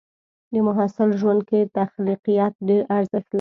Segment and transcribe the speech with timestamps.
[0.53, 3.29] د محصل ژوند کې تخلیقيت ډېر ارزښت لري.